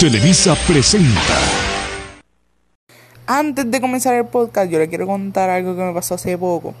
Televisa 0.00 0.54
presenta. 0.66 1.20
Antes 3.26 3.70
de 3.70 3.82
comenzar 3.82 4.14
el 4.14 4.24
podcast, 4.24 4.70
yo 4.70 4.78
le 4.78 4.88
quiero 4.88 5.06
contar 5.06 5.50
algo 5.50 5.76
que 5.76 5.82
me 5.82 5.92
pasó 5.92 6.14
hace 6.14 6.38
poco. 6.38 6.74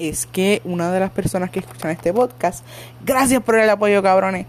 Es 0.00 0.26
que 0.26 0.60
una 0.64 0.90
de 0.90 0.98
las 0.98 1.12
personas 1.12 1.50
que 1.50 1.60
escuchan 1.60 1.92
este 1.92 2.12
podcast, 2.12 2.64
gracias 3.06 3.40
por 3.44 3.60
el 3.60 3.70
apoyo, 3.70 4.02
cabrones. 4.02 4.46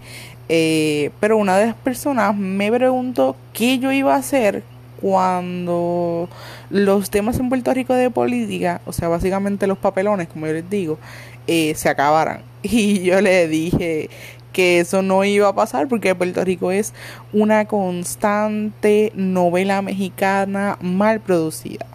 eh, 0.50 1.12
pero 1.20 1.38
una 1.38 1.56
de 1.56 1.68
las 1.68 1.76
personas 1.76 2.36
me 2.36 2.72
preguntó 2.72 3.36
qué 3.54 3.78
yo 3.78 3.92
iba 3.92 4.16
a 4.16 4.18
hacer 4.18 4.64
cuando 5.00 6.30
los 6.72 7.12
temas 7.12 7.38
en 7.38 7.48
Puerto 7.48 7.76
Rico 7.76 7.94
de 7.94 8.10
política, 8.10 8.82
o 8.88 8.92
sea, 8.92 9.08
básicamente 9.08 9.68
los 9.68 9.78
papelones, 9.78 10.30
como 10.30 10.48
yo 10.48 10.54
les 10.54 10.68
digo, 10.68 10.98
eh, 11.46 11.76
se 11.76 11.90
acabaran. 11.90 12.42
Y 12.64 13.04
yo 13.04 13.20
le 13.20 13.50
dije 13.50 14.10
que 14.54 14.80
eso 14.80 15.02
no 15.02 15.26
iba 15.26 15.50
a 15.50 15.56
pasar 15.56 15.90
porque 15.90 16.16
Puerto 16.16 16.46
Rico 16.46 16.72
es 16.72 16.94
una 17.34 17.66
constante 17.66 19.12
novela 19.16 19.82
mexicana 19.82 20.78
mal 20.80 21.20
producida. 21.20 21.93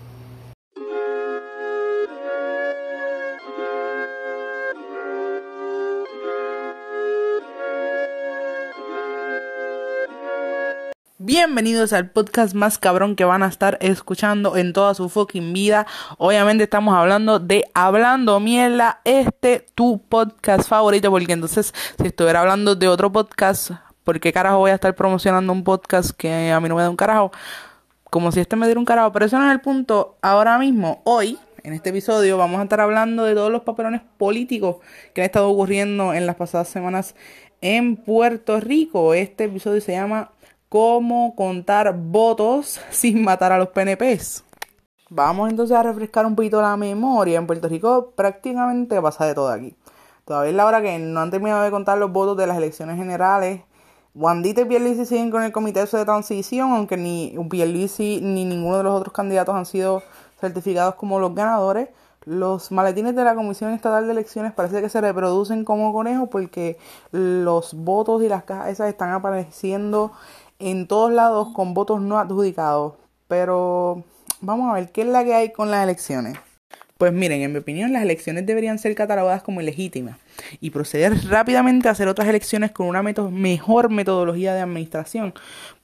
Bienvenidos 11.29 11.93
al 11.93 12.09
podcast 12.09 12.55
más 12.55 12.79
cabrón 12.79 13.15
que 13.15 13.27
van 13.27 13.43
a 13.43 13.49
estar 13.49 13.77
escuchando 13.83 14.57
en 14.57 14.73
toda 14.73 14.95
su 14.95 15.11
fucking 15.11 15.53
vida. 15.53 15.87
Obviamente 16.17 16.65
estamos 16.65 16.97
hablando 16.97 17.39
de 17.39 17.67
Hablando 17.75 18.41
Mierda, 18.41 19.03
este 19.05 19.67
tu 19.75 20.01
podcast 20.01 20.67
favorito, 20.67 21.11
porque 21.11 21.35
entonces 21.35 21.75
si 22.01 22.07
estuviera 22.07 22.41
hablando 22.41 22.77
de 22.77 22.89
otro 22.89 23.13
podcast, 23.13 23.73
¿por 24.05 24.21
qué 24.21 24.33
carajo 24.33 24.57
voy 24.57 24.71
a 24.71 24.77
estar 24.77 24.95
promocionando 24.95 25.53
un 25.53 25.65
podcast 25.65 26.13
que 26.13 26.51
a 26.51 26.61
mí 26.61 26.69
no 26.71 26.77
me 26.77 26.81
da 26.81 26.89
un 26.89 26.97
carajo? 26.97 27.31
Como 28.05 28.33
si 28.33 28.41
este 28.41 28.57
me 28.57 28.65
diera 28.65 28.81
un 28.81 28.87
carajo, 28.87 29.13
pero 29.13 29.27
eso 29.27 29.39
no 29.39 29.45
es 29.45 29.53
el 29.53 29.61
punto. 29.61 30.17
Ahora 30.23 30.57
mismo, 30.57 31.03
hoy, 31.05 31.39
en 31.63 31.75
este 31.75 31.91
episodio, 31.91 32.39
vamos 32.39 32.59
a 32.59 32.63
estar 32.63 32.81
hablando 32.81 33.25
de 33.25 33.35
todos 33.35 33.53
los 33.53 33.65
papelones 33.65 34.01
políticos 34.17 34.77
que 35.13 35.21
han 35.21 35.27
estado 35.27 35.51
ocurriendo 35.51 36.15
en 36.15 36.25
las 36.25 36.37
pasadas 36.37 36.71
semanas 36.71 37.15
en 37.61 37.97
Puerto 37.97 38.61
Rico. 38.61 39.13
Este 39.13 39.45
episodio 39.45 39.83
se 39.83 39.93
llama 39.93 40.31
cómo 40.69 41.35
contar 41.35 41.97
votos 41.97 42.81
sin 42.91 43.23
matar 43.23 43.53
a 43.53 43.59
los 43.59 43.69
PNPs. 43.69 44.45
Vamos 45.11 45.49
entonces 45.49 45.77
a 45.77 45.83
refrescar 45.83 46.27
un 46.27 46.37
poquito 46.37 46.61
la 46.61 46.77
memoria. 46.77 47.39
En 47.39 47.47
Puerto 47.47 47.69
Rico 47.69 48.13
prácticamente 48.15 49.01
pasa 49.01 49.25
de 49.25 49.35
todo 49.35 49.49
aquí. 49.49 49.75
Todavía 50.27 50.51
es 50.51 50.57
la 50.57 50.67
hora 50.67 50.83
que 50.83 50.99
no 50.99 51.21
han 51.21 51.31
terminado 51.31 51.63
de 51.63 51.71
contar 51.71 51.97
los 51.97 52.13
votos 52.13 52.37
de 52.37 52.47
las 52.47 52.59
elecciones 52.59 52.99
generales. 52.99 53.63
Wandita 54.15 54.63
y 54.63 54.65
Pierluisi 54.67 55.07
siguen 55.07 55.31
con 55.31 55.43
el 55.43 55.53
comité 55.53 55.87
de 55.87 56.05
transición, 56.05 56.73
aunque 56.73 56.99
ni 56.99 57.35
Pierluisi 57.49 58.21
ni 58.21 58.45
ninguno 58.45 58.77
de 58.77 58.83
los 58.83 58.93
otros 58.93 59.15
candidatos 59.15 59.55
han 59.55 59.65
sido 59.65 60.03
certificados 60.39 60.97
como 60.97 61.19
los 61.19 61.35
ganadores. 61.35 61.89
Los 62.25 62.71
maletines 62.71 63.17
de 63.17 63.25
la 63.25 63.35
Comisión 63.35 63.73
Estatal 63.73 64.05
de 64.05 64.13
Elecciones 64.13 64.53
parece 64.53 64.83
que 64.83 64.91
se 64.91 65.01
reproducen 65.01 65.65
como 65.65 65.95
conejos 65.95 66.29
porque 66.31 66.77
los 67.11 67.73
votos 67.73 68.23
y 68.23 68.29
las 68.29 68.43
cajas 68.43 68.69
esas 68.69 68.91
están 68.91 69.13
apareciendo 69.13 70.13
en 70.59 70.87
todos 70.87 71.13
lados 71.13 71.49
con 71.55 71.75
votos 71.75 72.01
no 72.01 72.19
adjudicados. 72.19 72.95
Pero 73.29 74.05
vamos 74.41 74.71
a 74.71 74.75
ver 74.75 74.91
qué 74.93 75.03
es 75.03 75.09
la 75.09 75.25
que 75.25 75.35
hay 75.35 75.53
con 75.53 75.71
las 75.71 75.85
elecciones. 75.85 76.39
Pues 76.99 77.13
miren, 77.13 77.43
en 77.43 77.53
mi 77.53 77.59
opinión 77.59 77.93
las 77.93 78.03
elecciones 78.03 78.45
deberían 78.45 78.81
ser 78.81 78.97
catalogadas 78.97 79.45
como 79.45 79.61
ilegítimas 79.61 80.17
y 80.61 80.71
proceder 80.71 81.15
rápidamente 81.29 81.87
a 81.87 81.93
hacer 81.93 82.09
otras 82.09 82.27
elecciones 82.27 82.73
con 82.73 82.89
una 82.89 83.05
mejor 83.05 83.89
metodología 83.89 84.53
de 84.53 84.63
administración. 84.63 85.33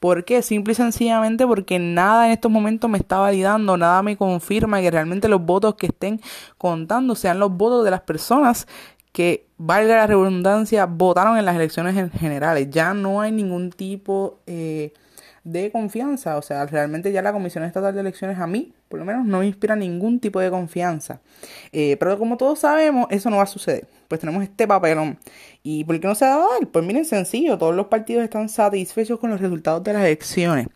¿Por 0.00 0.24
qué? 0.24 0.42
Simple 0.42 0.72
y 0.72 0.74
sencillamente 0.74 1.46
porque 1.46 1.78
nada 1.78 2.26
en 2.26 2.32
estos 2.32 2.50
momentos 2.50 2.90
me 2.90 2.98
está 2.98 3.18
validando, 3.18 3.76
nada 3.76 4.02
me 4.02 4.16
confirma 4.16 4.80
que 4.80 4.90
realmente 4.90 5.28
los 5.28 5.40
votos 5.40 5.76
que 5.76 5.86
estén 5.86 6.20
contando 6.58 7.14
sean 7.14 7.38
los 7.38 7.52
votos 7.52 7.84
de 7.84 7.92
las 7.92 8.00
personas 8.00 8.66
que, 9.14 9.46
valga 9.56 9.96
la 9.96 10.06
redundancia, 10.08 10.86
votaron 10.86 11.38
en 11.38 11.44
las 11.44 11.54
elecciones 11.54 12.10
generales. 12.12 12.68
Ya 12.70 12.94
no 12.94 13.20
hay 13.20 13.30
ningún 13.30 13.70
tipo 13.70 14.40
eh, 14.46 14.92
de 15.44 15.70
confianza. 15.70 16.36
O 16.36 16.42
sea, 16.42 16.66
realmente 16.66 17.12
ya 17.12 17.22
la 17.22 17.32
Comisión 17.32 17.62
Estatal 17.62 17.94
de 17.94 18.00
Elecciones 18.00 18.40
a 18.40 18.48
mí, 18.48 18.74
por 18.88 18.98
lo 18.98 19.04
menos, 19.04 19.24
no 19.24 19.38
me 19.38 19.46
inspira 19.46 19.76
ningún 19.76 20.18
tipo 20.18 20.40
de 20.40 20.50
confianza. 20.50 21.20
Eh, 21.70 21.96
pero 22.00 22.18
como 22.18 22.36
todos 22.36 22.58
sabemos, 22.58 23.06
eso 23.10 23.30
no 23.30 23.36
va 23.36 23.44
a 23.44 23.46
suceder. 23.46 23.86
Pues 24.08 24.20
tenemos 24.20 24.42
este 24.42 24.66
papelón. 24.66 25.16
¿Y 25.62 25.84
por 25.84 26.00
qué 26.00 26.08
no 26.08 26.16
se 26.16 26.24
va 26.24 26.34
a 26.34 26.38
dar? 26.38 26.66
Pues 26.72 26.84
miren, 26.84 27.04
sencillo, 27.04 27.56
todos 27.56 27.74
los 27.74 27.86
partidos 27.86 28.24
están 28.24 28.48
satisfechos 28.48 29.20
con 29.20 29.30
los 29.30 29.40
resultados 29.40 29.84
de 29.84 29.92
las 29.92 30.02
elecciones. 30.02 30.66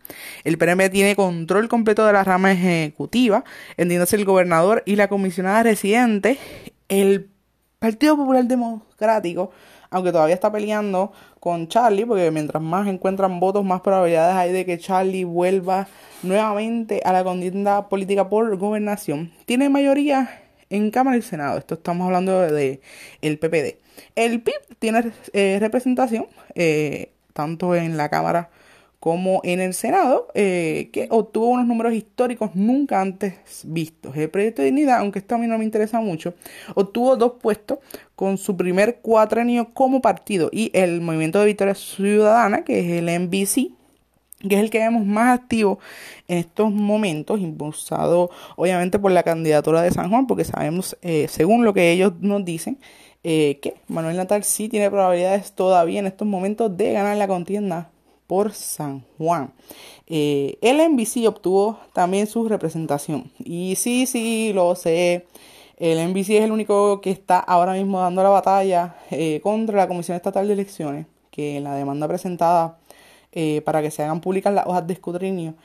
El 0.45 0.57
PNP 0.57 0.89
tiene 0.89 1.15
control 1.17 1.67
completo 1.67 2.05
de 2.05 2.13
la 2.13 2.23
rama 2.23 2.53
ejecutiva, 2.53 3.43
entiéndase 3.75 4.15
el 4.15 4.23
gobernador 4.23 4.81
y 4.85 4.95
la 4.95 5.09
comisionada 5.09 5.61
residente. 5.61 6.37
El 6.87 7.29
Partido 7.79 8.17
Popular 8.17 8.43
Democrático, 8.43 9.51
aunque 9.89 10.11
todavía 10.11 10.35
está 10.35 10.51
peleando 10.51 11.13
con 11.39 11.69
Charlie, 11.69 12.05
porque 12.05 12.29
mientras 12.29 12.61
más 12.61 12.85
encuentran 12.89 13.39
votos, 13.39 13.63
más 13.63 13.79
probabilidades 13.79 14.35
hay 14.35 14.51
de 14.51 14.65
que 14.65 14.77
Charlie 14.77 15.23
vuelva 15.23 15.87
nuevamente 16.21 17.01
a 17.05 17.13
la 17.13 17.23
contienda 17.23 17.87
política 17.87 18.27
por 18.27 18.53
gobernación, 18.57 19.31
tiene 19.45 19.69
mayoría 19.69 20.41
en 20.69 20.91
Cámara 20.91 21.15
y 21.15 21.21
Senado. 21.21 21.57
Esto 21.57 21.75
estamos 21.75 22.05
hablando 22.05 22.41
de, 22.41 22.81
el 23.21 23.39
PPD. 23.39 23.77
El 24.15 24.41
PIB 24.41 24.77
tiene 24.79 25.13
eh, 25.31 25.57
representación 25.61 26.27
eh, 26.55 27.13
tanto 27.31 27.75
en 27.75 27.95
la 27.95 28.09
Cámara 28.09 28.49
como 28.99 29.39
en 29.43 29.61
el 29.61 29.73
Senado, 29.73 30.27
eh, 30.33 30.89
que 30.91 31.07
obtuvo 31.09 31.47
unos 31.47 31.65
números 31.65 31.93
históricos 31.93 32.51
nunca 32.53 32.99
antes 32.99 33.33
vistos. 33.63 34.15
El 34.17 34.29
proyecto 34.29 34.61
de 34.61 34.67
dignidad, 34.67 34.99
aunque 34.99 35.19
esto 35.19 35.35
a 35.35 35.37
mí 35.37 35.47
no 35.47 35.57
me 35.57 35.63
interesa 35.63 36.01
mucho, 36.01 36.33
obtuvo 36.75 37.15
dos 37.15 37.33
puestos 37.41 37.79
con 38.15 38.37
su 38.37 38.57
primer 38.57 38.99
cuatrenio 39.01 39.73
como 39.73 40.01
partido 40.01 40.49
y 40.51 40.71
el 40.73 40.99
Movimiento 40.99 41.39
de 41.39 41.45
Victoria 41.45 41.75
Ciudadana, 41.75 42.65
que 42.65 42.79
es 42.79 43.01
el 43.01 43.05
MBC, 43.21 43.71
que 44.47 44.55
es 44.55 44.61
el 44.61 44.69
que 44.69 44.79
vemos 44.79 45.05
más 45.05 45.37
activo 45.39 45.79
en 46.27 46.39
estos 46.39 46.71
momentos, 46.71 47.39
impulsado 47.39 48.29
obviamente 48.57 48.99
por 48.99 49.11
la 49.11 49.23
candidatura 49.23 49.81
de 49.81 49.91
San 49.91 50.09
Juan, 50.09 50.27
porque 50.27 50.43
sabemos, 50.43 50.97
eh, 51.01 51.27
según 51.29 51.63
lo 51.63 51.73
que 51.73 51.91
ellos 51.91 52.13
nos 52.19 52.43
dicen, 52.43 52.79
eh, 53.23 53.59
que 53.61 53.75
Manuel 53.87 54.17
Natal 54.17 54.43
sí 54.43 54.69
tiene 54.69 54.89
probabilidades 54.89 55.53
todavía 55.53 55.99
en 55.99 56.07
estos 56.07 56.27
momentos 56.27 56.75
de 56.75 56.93
ganar 56.93 57.17
la 57.17 57.27
contienda 57.27 57.89
por 58.29 58.53
San 58.53 59.03
Juan. 59.17 59.51
Eh, 60.07 60.57
el 60.61 60.77
NBC 60.77 61.27
obtuvo 61.27 61.79
también 61.91 62.27
su 62.27 62.47
representación. 62.47 63.31
Y 63.39 63.75
sí, 63.75 64.05
sí, 64.05 64.53
lo 64.53 64.75
sé. 64.75 65.25
El 65.77 65.97
NBC 66.09 66.29
es 66.29 66.43
el 66.43 66.51
único 66.51 67.01
que 67.01 67.11
está 67.11 67.39
ahora 67.39 67.73
mismo 67.73 67.99
dando 67.99 68.23
la 68.23 68.29
batalla 68.29 68.95
eh, 69.11 69.41
contra 69.43 69.75
la 69.75 69.87
Comisión 69.89 70.15
Estatal 70.15 70.47
de 70.47 70.53
Elecciones, 70.53 71.07
que 71.31 71.59
la 71.59 71.75
demanda 71.75 72.07
presentada 72.07 72.79
eh, 73.31 73.61
para 73.65 73.81
que 73.81 73.91
se 73.91 74.03
hagan 74.03 74.21
públicas 74.21 74.53
las 74.53 74.67
hojas 74.67 74.87
de 74.87 74.93
escrutinio 74.93 75.55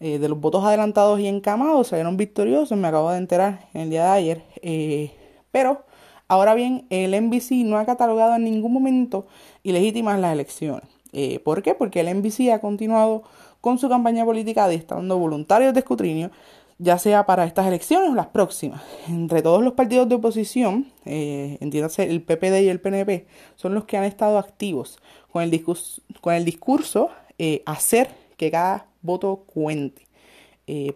eh, 0.00 0.18
de 0.18 0.28
los 0.28 0.40
votos 0.40 0.64
adelantados 0.64 1.20
y 1.20 1.26
encamados 1.28 1.88
salieron 1.88 2.16
victoriosos, 2.16 2.76
me 2.76 2.88
acabo 2.88 3.10
de 3.10 3.18
enterar 3.18 3.68
en 3.74 3.82
el 3.82 3.90
día 3.90 4.04
de 4.04 4.10
ayer. 4.10 4.44
Eh, 4.60 5.12
pero, 5.52 5.84
ahora 6.28 6.54
bien, 6.54 6.86
el 6.90 7.12
NBC 7.12 7.64
no 7.64 7.78
ha 7.78 7.86
catalogado 7.86 8.34
en 8.34 8.44
ningún 8.44 8.72
momento 8.72 9.26
ilegítimas 9.62 10.18
las 10.18 10.32
elecciones. 10.32 10.88
Eh, 11.14 11.38
¿Por 11.38 11.62
qué? 11.62 11.74
Porque 11.74 12.00
el 12.00 12.12
NBC 12.12 12.50
ha 12.52 12.60
continuado 12.60 13.22
con 13.60 13.78
su 13.78 13.88
campaña 13.88 14.24
política 14.24 14.68
dando 14.68 15.16
voluntarios 15.16 15.72
de 15.72 15.80
escrutinio, 15.80 16.30
ya 16.78 16.98
sea 16.98 17.24
para 17.24 17.44
estas 17.44 17.68
elecciones 17.68 18.10
o 18.10 18.14
las 18.14 18.26
próximas. 18.26 18.82
Entre 19.08 19.40
todos 19.40 19.62
los 19.62 19.74
partidos 19.74 20.08
de 20.08 20.16
oposición, 20.16 20.92
eh, 21.06 21.56
entiéndase 21.60 22.02
el 22.10 22.20
PPD 22.20 22.62
y 22.62 22.68
el 22.68 22.80
PNP, 22.80 23.26
son 23.54 23.74
los 23.74 23.84
que 23.84 23.96
han 23.96 24.04
estado 24.04 24.38
activos 24.38 24.98
con 25.30 25.44
el 25.44 25.50
discurso, 25.52 26.02
con 26.20 26.34
el 26.34 26.44
discurso 26.44 27.10
eh, 27.38 27.62
hacer 27.64 28.10
que 28.36 28.50
cada 28.50 28.86
voto 29.00 29.44
cuente. 29.46 30.02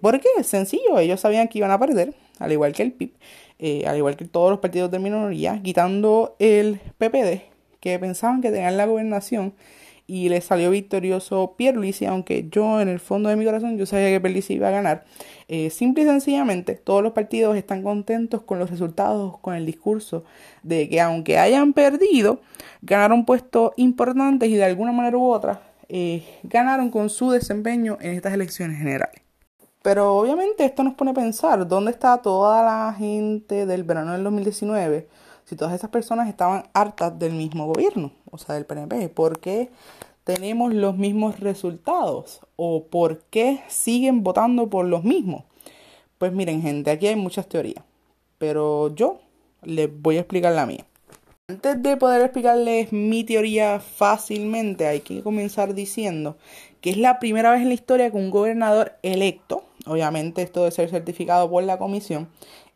¿Por 0.00 0.19
qué? 0.19 0.43
Sencillo, 0.44 0.98
ellos 0.98 1.20
sabían 1.20 1.46
que 1.46 1.58
iban 1.58 1.70
a 1.70 1.78
perder, 1.78 2.14
al 2.38 2.50
igual 2.50 2.72
que 2.72 2.82
el 2.82 2.93
PIB, 2.93 3.12
al 3.87 3.98
igual 3.98 4.16
que 4.16 4.25
todos 4.25 4.50
los 4.50 4.60
partidos 4.60 4.90
de 4.90 4.98
minoría, 4.98 5.60
quitando 5.62 6.37
el 6.38 6.81
PPD, 6.96 7.43
que 7.78 7.98
pensaban 7.98 8.40
que 8.40 8.50
tenían 8.50 8.78
la 8.78 8.87
gobernación 8.87 9.52
y 10.08 10.31
le 10.31 10.40
salió 10.40 10.70
victorioso 10.70 11.55
Pierluisi, 11.56 12.06
aunque 12.06 12.49
yo 12.50 12.81
en 12.81 12.88
el 12.88 12.99
fondo 12.99 13.28
de 13.28 13.37
mi 13.37 13.44
corazón 13.44 13.76
yo 13.76 13.84
sabía 13.84 14.08
que 14.08 14.20
Pierluisi 14.20 14.55
iba 14.55 14.69
a 14.69 14.72
ganar. 14.72 15.05
Eh, 15.49 15.69
simple 15.69 16.02
y 16.02 16.06
sencillamente, 16.06 16.75
todos 16.75 17.02
los 17.02 17.12
partidos 17.12 17.56
están 17.56 17.82
contentos 17.82 18.43
con 18.43 18.58
los 18.58 18.70
resultados, 18.70 19.38
con 19.38 19.55
el 19.55 19.66
discurso 19.66 20.25
de 20.62 20.88
que 20.88 21.00
aunque 21.02 21.38
hayan 21.38 21.75
perdido, 21.75 22.40
ganaron 22.81 23.26
puestos 23.26 23.72
importantes 23.76 24.49
y 24.49 24.55
de 24.55 24.64
alguna 24.64 24.93
manera 24.93 25.19
u 25.19 25.31
otra 25.31 25.60
eh, 25.90 26.25
ganaron 26.43 26.90
con 26.90 27.10
su 27.10 27.31
desempeño 27.31 27.99
en 28.00 28.14
estas 28.14 28.32
elecciones 28.32 28.78
generales. 28.78 29.20
Pero 29.82 30.16
obviamente 30.16 30.64
esto 30.64 30.82
nos 30.82 30.94
pone 30.94 31.10
a 31.10 31.14
pensar, 31.14 31.69
¿dónde 31.69 31.90
está 31.90 32.16
toda 32.19 32.62
la 32.62 32.94
gente 32.94 33.66
del 33.66 33.84
verano 33.84 34.12
del 34.12 34.25
2019? 34.25 35.06
Si 35.48 35.56
todas 35.56 35.74
esas 35.74 35.90
personas 35.90 36.28
estaban 36.28 36.64
hartas 36.74 37.18
del 37.18 37.32
mismo 37.32 37.66
gobierno, 37.66 38.12
o 38.30 38.36
sea, 38.36 38.54
del 38.54 38.66
PNP, 38.66 39.08
¿por 39.08 39.38
qué 39.38 39.70
tenemos 40.28 40.74
los 40.74 40.94
mismos 40.98 41.40
resultados 41.40 42.40
o 42.56 42.84
por 42.84 43.22
qué 43.30 43.62
siguen 43.68 44.22
votando 44.22 44.68
por 44.68 44.84
los 44.84 45.02
mismos. 45.02 45.44
Pues 46.18 46.34
miren 46.34 46.60
gente, 46.60 46.90
aquí 46.90 47.06
hay 47.06 47.16
muchas 47.16 47.48
teorías, 47.48 47.82
pero 48.36 48.94
yo 48.94 49.20
les 49.62 49.88
voy 49.90 50.18
a 50.18 50.20
explicar 50.20 50.52
la 50.52 50.66
mía. 50.66 50.84
Antes 51.48 51.82
de 51.82 51.96
poder 51.96 52.20
explicarles 52.20 52.92
mi 52.92 53.24
teoría 53.24 53.80
fácilmente, 53.80 54.86
hay 54.86 55.00
que 55.00 55.22
comenzar 55.22 55.72
diciendo 55.72 56.36
que 56.82 56.90
es 56.90 56.98
la 56.98 57.20
primera 57.20 57.50
vez 57.50 57.62
en 57.62 57.68
la 57.68 57.74
historia 57.74 58.10
que 58.10 58.18
un 58.18 58.28
gobernador 58.28 58.98
electo, 59.00 59.64
obviamente 59.86 60.42
esto 60.42 60.64
de 60.64 60.72
ser 60.72 60.90
certificado 60.90 61.48
por 61.48 61.62
la 61.62 61.78
comisión, 61.78 62.28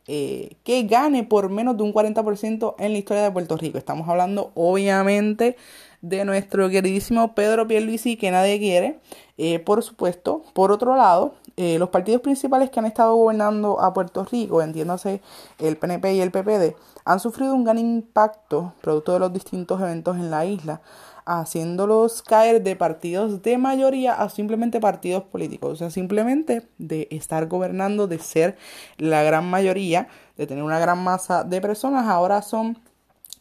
eh, 0.07 0.57
que 0.63 0.83
gane 0.83 1.23
por 1.23 1.49
menos 1.49 1.77
de 1.77 1.83
un 1.83 1.93
40% 1.93 2.75
en 2.77 2.91
la 2.91 2.97
historia 2.97 3.23
de 3.23 3.31
Puerto 3.31 3.57
Rico. 3.57 3.77
Estamos 3.77 4.07
hablando 4.09 4.51
obviamente 4.55 5.55
de 6.01 6.25
nuestro 6.25 6.69
queridísimo 6.69 7.33
Pedro 7.33 7.67
Pierluisi 7.67 8.17
que 8.17 8.29
nadie 8.29 8.59
quiere. 8.59 8.99
Eh, 9.37 9.59
por 9.59 9.81
supuesto, 9.81 10.43
por 10.53 10.71
otro 10.71 10.95
lado, 10.95 11.33
eh, 11.55 11.79
los 11.79 11.89
partidos 11.89 12.21
principales 12.21 12.69
que 12.69 12.79
han 12.79 12.85
estado 12.85 13.15
gobernando 13.15 13.79
a 13.79 13.93
Puerto 13.93 14.25
Rico, 14.25 14.61
entiéndase 14.61 15.21
el 15.59 15.77
PNP 15.77 16.13
y 16.15 16.21
el 16.21 16.31
PPD, 16.31 16.75
han 17.05 17.19
sufrido 17.19 17.53
un 17.53 17.63
gran 17.63 17.77
impacto 17.77 18.73
producto 18.81 19.13
de 19.13 19.19
los 19.19 19.33
distintos 19.33 19.79
eventos 19.81 20.17
en 20.17 20.29
la 20.29 20.45
isla, 20.45 20.81
haciéndolos 21.25 22.21
caer 22.21 22.63
de 22.63 22.75
partidos 22.75 23.41
de 23.41 23.57
mayoría 23.57 24.13
a 24.13 24.29
simplemente 24.29 24.79
partidos 24.79 25.23
políticos, 25.23 25.73
o 25.73 25.75
sea, 25.75 25.89
simplemente 25.89 26.67
de 26.77 27.07
estar 27.11 27.47
gobernando, 27.47 28.07
de 28.07 28.19
ser 28.19 28.57
la 28.97 29.23
gran 29.23 29.49
mayoría, 29.49 30.07
de 30.37 30.47
tener 30.47 30.63
una 30.63 30.79
gran 30.79 31.03
masa 31.03 31.43
de 31.43 31.61
personas, 31.61 32.07
ahora 32.07 32.41
son 32.41 32.77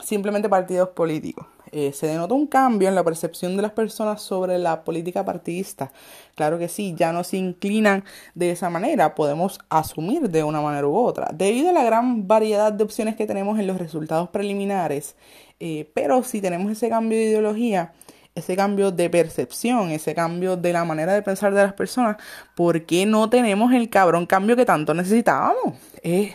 simplemente 0.02 0.48
partidos 0.48 0.90
políticos. 0.90 1.46
Eh, 1.74 1.94
se 1.94 2.06
denota 2.06 2.34
un 2.34 2.46
cambio 2.46 2.86
en 2.88 2.94
la 2.94 3.02
percepción 3.02 3.56
de 3.56 3.62
las 3.62 3.72
personas 3.72 4.20
sobre 4.20 4.58
la 4.58 4.84
política 4.84 5.24
partidista. 5.24 5.90
Claro 6.34 6.58
que 6.58 6.68
sí, 6.68 6.94
ya 6.94 7.12
no 7.14 7.24
se 7.24 7.38
inclinan 7.38 8.04
de 8.34 8.50
esa 8.50 8.68
manera, 8.68 9.14
podemos 9.14 9.58
asumir 9.70 10.28
de 10.28 10.44
una 10.44 10.60
manera 10.60 10.86
u 10.86 10.94
otra, 10.94 11.30
debido 11.32 11.70
a 11.70 11.72
la 11.72 11.82
gran 11.82 12.28
variedad 12.28 12.74
de 12.74 12.84
opciones 12.84 13.16
que 13.16 13.26
tenemos 13.26 13.58
en 13.58 13.66
los 13.66 13.78
resultados 13.78 14.28
preliminares. 14.28 15.16
Eh, 15.60 15.90
pero 15.94 16.22
si 16.22 16.42
tenemos 16.42 16.70
ese 16.70 16.90
cambio 16.90 17.16
de 17.16 17.24
ideología, 17.24 17.92
ese 18.34 18.54
cambio 18.54 18.90
de 18.90 19.08
percepción, 19.08 19.90
ese 19.92 20.14
cambio 20.14 20.58
de 20.58 20.74
la 20.74 20.84
manera 20.84 21.14
de 21.14 21.22
pensar 21.22 21.54
de 21.54 21.62
las 21.62 21.72
personas, 21.72 22.18
¿por 22.54 22.84
qué 22.84 23.06
no 23.06 23.30
tenemos 23.30 23.72
el 23.72 23.88
cabrón 23.88 24.26
cambio 24.26 24.56
que 24.56 24.66
tanto 24.66 24.92
necesitábamos? 24.92 25.74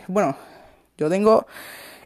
Bueno, 0.07 0.35
yo 0.97 1.09
tengo 1.09 1.45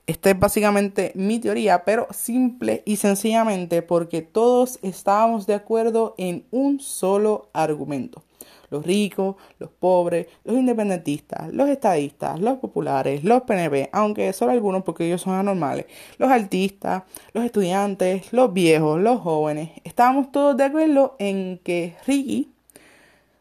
esta 0.08 0.30
es 0.30 0.40
básicamente 0.40 1.12
mi 1.16 1.40
teoría, 1.40 1.86
pero 1.86 2.08
simple 2.12 2.84
y 2.86 2.98
sencillamente 2.98 3.82
porque 3.82 4.22
todos 4.22 4.80
estábamos 4.82 5.48
de 5.48 5.54
acuerdo 5.54 6.16
en 6.18 6.46
un 6.52 6.80
solo 6.80 7.50
argumento. 7.54 8.24
Los 8.70 8.86
ricos, 8.86 9.36
los 9.60 9.70
pobres, 9.70 10.28
los 10.46 10.56
independentistas, 10.56 11.54
los 11.54 11.68
estadistas, 11.68 12.40
los 12.40 12.58
populares, 12.60 13.24
los 13.24 13.42
PNP, 13.42 13.90
aunque 13.92 14.32
solo 14.32 14.54
algunos 14.54 14.84
porque 14.84 15.06
ellos 15.06 15.22
son 15.22 15.34
anormales, 15.34 15.86
los 16.18 16.32
artistas, 16.32 17.04
los 17.34 17.44
estudiantes, 17.44 18.32
los 18.32 18.54
viejos, 18.54 19.00
los 19.00 19.20
jóvenes, 19.20 19.72
estábamos 19.84 20.32
todos 20.32 20.56
de 20.56 20.64
acuerdo 20.64 21.16
en 21.20 21.60
que 21.64 21.96
Ricky 22.08 22.50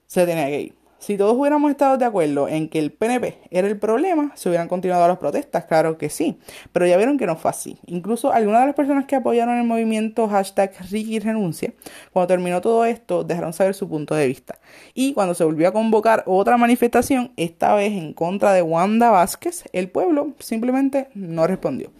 se 0.06 0.26
tenía 0.26 0.46
que 0.46 0.60
ir. 0.60 0.79
Si 1.00 1.16
todos 1.16 1.34
hubiéramos 1.34 1.70
estado 1.70 1.96
de 1.96 2.04
acuerdo 2.04 2.46
en 2.46 2.68
que 2.68 2.78
el 2.78 2.92
PNP 2.92 3.38
era 3.50 3.66
el 3.66 3.78
problema, 3.78 4.32
se 4.34 4.50
hubieran 4.50 4.68
continuado 4.68 5.08
las 5.08 5.16
protestas, 5.16 5.64
claro 5.64 5.96
que 5.96 6.10
sí. 6.10 6.38
Pero 6.72 6.86
ya 6.86 6.98
vieron 6.98 7.16
que 7.16 7.24
no 7.24 7.36
fue 7.36 7.50
así. 7.50 7.78
Incluso 7.86 8.34
algunas 8.34 8.60
de 8.60 8.66
las 8.66 8.76
personas 8.76 9.06
que 9.06 9.16
apoyaron 9.16 9.56
el 9.56 9.64
movimiento 9.64 10.28
hashtag 10.28 10.74
Ricky 10.90 11.18
Renuncia, 11.18 11.72
cuando 12.12 12.26
terminó 12.26 12.60
todo 12.60 12.84
esto, 12.84 13.24
dejaron 13.24 13.54
saber 13.54 13.74
su 13.74 13.88
punto 13.88 14.14
de 14.14 14.26
vista. 14.26 14.58
Y 14.92 15.14
cuando 15.14 15.32
se 15.32 15.42
volvió 15.42 15.68
a 15.68 15.72
convocar 15.72 16.22
otra 16.26 16.58
manifestación, 16.58 17.32
esta 17.38 17.74
vez 17.74 17.92
en 17.92 18.12
contra 18.12 18.52
de 18.52 18.60
Wanda 18.60 19.08
Vázquez, 19.08 19.64
el 19.72 19.88
pueblo 19.88 20.34
simplemente 20.38 21.08
no 21.14 21.46
respondió. 21.46 21.90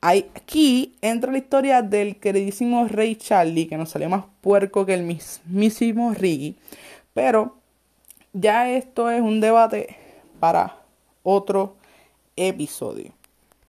Aquí 0.00 0.96
entra 1.02 1.30
la 1.30 1.38
historia 1.38 1.82
del 1.82 2.16
queridísimo 2.16 2.88
Rey 2.88 3.16
Charlie, 3.16 3.66
que 3.66 3.76
nos 3.76 3.90
salió 3.90 4.08
más 4.08 4.24
puerco 4.40 4.86
que 4.86 4.94
el 4.94 5.02
mismísimo 5.02 6.14
Ricky. 6.14 6.56
Pero 7.12 7.65
ya 8.38 8.70
esto 8.70 9.10
es 9.10 9.20
un 9.20 9.40
debate 9.40 9.96
para 10.38 10.76
otro 11.22 11.76
episodio. 12.36 13.12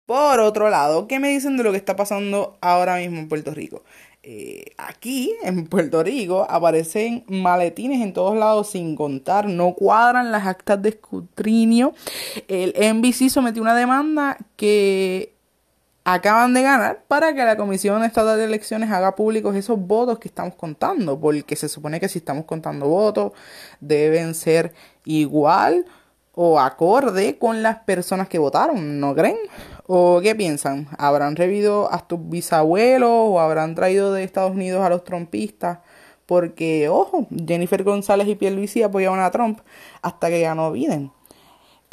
Por 0.07 0.41
otro 0.41 0.71
lado, 0.71 1.07
¿qué 1.07 1.19
me 1.19 1.29
dicen 1.29 1.57
de 1.57 1.65
lo 1.65 1.71
que 1.71 1.79
está 1.79 1.97
pasando 1.97 2.57
ahora 2.61 2.97
mismo 2.97 3.19
en 3.19 3.29
Puerto 3.29 3.53
Rico? 3.53 3.83
Eh, 4.23 4.73
aquí 4.79 5.35
en 5.43 5.67
Puerto 5.67 6.03
Rico 6.03 6.47
aparecen 6.49 7.25
maletines 7.29 8.01
en 8.01 8.15
todos 8.15 8.37
lados 8.37 8.71
sin 8.71 8.97
contar, 8.97 9.47
no 9.49 9.75
cuadran 9.75 10.33
las 10.33 10.47
actas 10.47 10.81
de 10.81 10.91
escrutinio. 10.91 11.93
El 12.49 12.75
NBC 12.97 13.29
sometió 13.29 13.61
una 13.61 13.75
demanda 13.75 14.39
que 14.57 15.34
acaban 16.05 16.53
de 16.53 16.63
ganar 16.63 17.03
para 17.09 17.35
que 17.35 17.43
la 17.45 17.57
Comisión 17.57 18.05
Estatal 18.05 18.37
de 18.37 18.45
Elecciones 18.45 18.91
haga 18.91 19.15
públicos 19.15 19.57
esos 19.57 19.79
votos 19.79 20.19
que 20.19 20.29
estamos 20.29 20.55
contando, 20.55 21.19
porque 21.19 21.57
se 21.57 21.69
supone 21.69 21.99
que 21.99 22.09
si 22.09 22.19
estamos 22.19 22.45
contando 22.45 22.87
votos 22.87 23.33
deben 23.81 24.35
ser 24.35 24.75
igual 25.05 25.87
o 26.35 26.61
acorde 26.61 27.39
con 27.39 27.63
las 27.63 27.79
personas 27.81 28.29
que 28.29 28.39
votaron, 28.39 29.01
¿no 29.01 29.15
creen? 29.15 29.39
¿O 29.87 30.21
qué 30.23 30.35
piensan? 30.35 30.89
¿Habrán 30.99 31.37
revido 31.37 31.93
a 31.93 32.07
tus 32.07 32.29
bisabuelos 32.29 33.11
o 33.11 33.41
habrán 33.41 33.75
traído 33.75 34.13
de 34.13 34.25
Estados 34.25 34.53
Unidos 34.53 34.85
a 34.85 34.89
los 34.89 35.05
trompistas? 35.05 35.79
Porque, 36.27 36.89
ojo, 36.89 37.29
Jennifer 37.47 37.83
González 37.83 38.27
y 38.29 38.35
Pierluisi 38.35 38.83
apoyaban 38.83 39.21
a 39.21 39.31
Trump 39.31 39.61
hasta 40.03 40.29
que 40.29 40.41
ganó 40.41 40.73
Biden. 40.73 41.13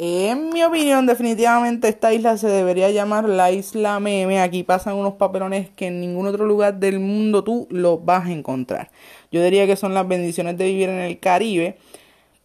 En 0.04 0.48
mi 0.48 0.64
opinión, 0.64 1.06
definitivamente 1.06 1.86
esta 1.86 2.12
isla 2.12 2.36
se 2.36 2.48
debería 2.48 2.90
llamar 2.90 3.28
la 3.28 3.52
isla 3.52 4.00
meme. 4.00 4.40
Aquí 4.40 4.64
pasan 4.64 4.96
unos 4.96 5.14
papelones 5.14 5.70
que 5.70 5.86
en 5.86 6.00
ningún 6.00 6.26
otro 6.26 6.44
lugar 6.44 6.74
del 6.80 6.98
mundo 6.98 7.44
tú 7.44 7.68
los 7.70 8.04
vas 8.04 8.26
a 8.26 8.32
encontrar. 8.32 8.90
Yo 9.30 9.40
diría 9.44 9.64
que 9.64 9.76
son 9.76 9.94
las 9.94 10.08
bendiciones 10.08 10.58
de 10.58 10.64
vivir 10.64 10.88
en 10.88 10.98
el 10.98 11.20
Caribe. 11.20 11.78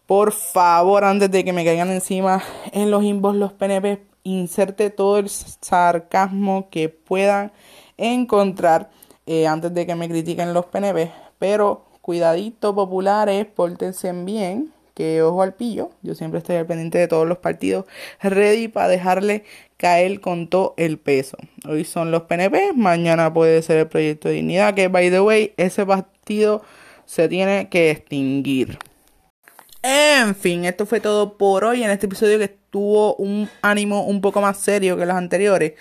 Por 0.06 0.30
favor, 0.30 1.02
antes 1.02 1.32
de 1.32 1.44
que 1.44 1.52
me 1.52 1.64
caigan 1.64 1.90
encima 1.90 2.44
en 2.70 2.92
los 2.92 3.02
inbox 3.02 3.34
los 3.34 3.52
PNP, 3.54 4.04
inserte 4.22 4.90
todo 4.90 5.18
el 5.18 5.28
sarcasmo 5.28 6.68
que 6.70 6.88
puedan 6.88 7.50
encontrar 7.96 8.88
eh, 9.26 9.48
antes 9.48 9.74
de 9.74 9.84
que 9.84 9.96
me 9.96 10.08
critiquen 10.08 10.54
los 10.54 10.66
PNP. 10.66 11.10
Pero 11.40 11.86
cuidadito 12.02 12.72
populares, 12.72 13.46
pórtense 13.46 14.12
bien 14.12 14.77
que 14.98 15.22
ojo 15.22 15.42
al 15.42 15.54
pillo, 15.54 15.90
yo 16.02 16.16
siempre 16.16 16.38
estoy 16.38 16.56
al 16.56 16.66
pendiente 16.66 16.98
de 16.98 17.06
todos 17.06 17.24
los 17.24 17.38
partidos, 17.38 17.84
ready 18.20 18.66
para 18.66 18.88
dejarle 18.88 19.44
caer 19.76 20.20
con 20.20 20.48
todo 20.48 20.74
el 20.76 20.98
peso. 20.98 21.36
Hoy 21.68 21.84
son 21.84 22.10
los 22.10 22.22
PNP, 22.22 22.72
mañana 22.74 23.32
puede 23.32 23.62
ser 23.62 23.76
el 23.76 23.86
Proyecto 23.86 24.28
de 24.28 24.34
Dignidad, 24.34 24.74
que 24.74 24.88
by 24.88 25.08
the 25.08 25.20
way, 25.20 25.54
ese 25.56 25.86
partido 25.86 26.62
se 27.06 27.28
tiene 27.28 27.68
que 27.68 27.92
extinguir. 27.92 28.76
En 29.82 30.34
fin, 30.34 30.64
esto 30.64 30.86
fue 30.86 31.00
todo 31.00 31.38
por 31.38 31.64
hoy 31.64 31.84
en 31.84 31.90
este 31.90 32.06
episodio 32.06 32.38
que 32.38 32.48
tuvo 32.70 33.14
un 33.14 33.48
ánimo 33.62 34.04
un 34.04 34.20
poco 34.20 34.40
más 34.40 34.58
serio 34.58 34.96
que 34.96 35.06
los 35.06 35.16
anteriores, 35.16 35.74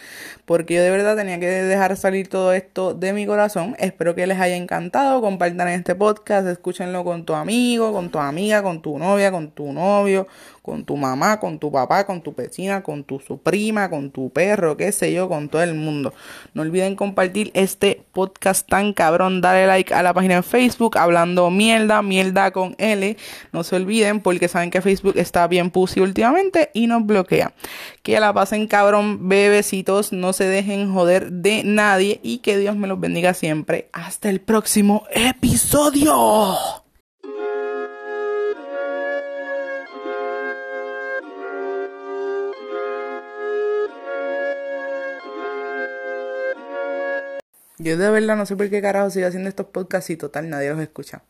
porque 0.46 0.76
yo 0.76 0.84
de 0.84 0.92
verdad 0.92 1.16
tenía 1.16 1.40
que 1.40 1.48
dejar 1.48 1.98
salir 1.98 2.30
todo 2.30 2.54
esto 2.54 2.94
de 2.94 3.12
mi 3.12 3.26
corazón. 3.26 3.76
Espero 3.80 4.14
que 4.14 4.28
les 4.28 4.40
haya 4.40 4.56
encantado, 4.56 5.20
compartan 5.20 5.68
este 5.70 5.96
podcast, 5.96 6.48
escúchenlo 6.48 7.04
con 7.04 7.26
tu 7.26 7.34
amigo, 7.34 7.92
con 7.92 8.12
tu 8.12 8.20
amiga, 8.20 8.62
con 8.62 8.84
tu 8.84 9.00
novia, 9.00 9.32
con 9.32 9.50
tu 9.50 9.74
novio, 9.74 10.28
con 10.68 10.84
tu 10.84 10.98
mamá, 10.98 11.40
con 11.40 11.60
tu 11.60 11.72
papá, 11.72 12.06
con 12.06 12.22
tu 12.22 12.36
vecina, 12.36 12.84
con 12.84 13.06
tu 13.06 13.22
su 13.22 13.38
prima, 13.38 13.90
con 13.90 14.12
tu 14.12 14.30
perro, 14.30 14.76
qué 14.76 14.92
sé 14.92 15.14
yo, 15.14 15.30
con 15.30 15.48
todo 15.48 15.64
el 15.64 15.76
mundo. 15.76 16.14
No 16.54 16.64
olviden 16.64 16.98
compartir 16.98 17.52
este 17.54 18.04
podcast 18.12 18.68
tan 18.68 18.92
cabrón, 18.92 19.40
dale 19.40 19.66
like 19.66 19.94
a 19.94 20.04
la 20.04 20.14
página 20.14 20.36
en 20.36 20.44
Facebook, 20.44 20.98
hablando 20.98 21.50
mierda, 21.50 22.02
mierda 22.02 22.52
con 22.52 22.76
L. 22.80 23.16
No 23.54 23.64
se 23.64 23.78
olviden 23.78 24.20
porque 24.20 24.50
saben 24.50 24.70
que 24.70 24.82
Facebook 24.82 25.14
está 25.16 25.48
bien 25.48 25.72
pussy 25.72 26.02
últimamente 26.02 26.70
y 26.74 26.88
nos 26.88 27.06
bloquea. 27.06 27.54
Que 28.04 28.20
la 28.20 28.34
pasen 28.34 28.68
cabrón, 28.68 29.30
bebecitos, 29.30 30.12
no 30.12 30.34
se 30.34 30.44
dejen 30.44 30.94
joder 30.94 31.32
de 31.32 31.64
nadie 31.64 32.20
y 32.24 32.40
que 32.40 32.58
Dios 32.58 32.76
me 32.76 32.90
los 32.90 33.00
bendiga 33.00 33.34
siempre. 33.34 33.88
Hasta 33.94 34.30
el 34.30 34.42
próximo 34.42 35.06
episodio. 35.14 36.87
Yo 47.80 47.98
de 47.98 48.10
verdad 48.12 48.36
no 48.36 48.46
sé 48.46 48.56
por 48.56 48.70
qué 48.70 48.82
carajo 48.82 49.10
sigo 49.10 49.28
haciendo 49.28 49.50
estos 49.50 49.68
podcasts 49.68 50.10
y 50.10 50.18
total 50.18 50.50
nadie 50.50 50.70
los 50.70 50.80
escucha. 50.80 51.24